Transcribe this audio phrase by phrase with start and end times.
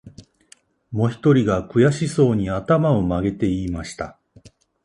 [0.91, 4.19] もひとりが、くやしそうに、あたまをまげて言いました